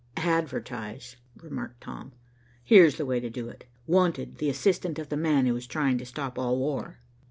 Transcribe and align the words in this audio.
"Advertise," 0.17 1.15
remarked 1.35 1.81
Tom. 1.81 2.11
"Here's 2.63 2.97
the 2.97 3.05
way 3.05 3.19
to 3.19 3.29
do 3.29 3.49
it, 3.49 3.65
'Wanted, 3.85 4.39
the 4.39 4.49
assistant 4.49 4.97
of 4.97 5.09
the 5.09 5.15
man 5.15 5.45
who 5.45 5.55
is 5.55 5.67
trying 5.67 5.99
to 5.99 6.07
stop 6.07 6.39
all 6.39 6.57
war. 6.57 6.97